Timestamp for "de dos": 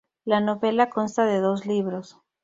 1.27-1.67